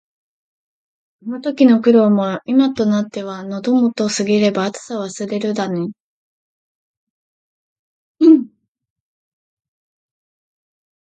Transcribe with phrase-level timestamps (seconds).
[1.27, 5.89] あの時の苦労も、今となっては「喉元過ぎれば熱さを忘れる」だね。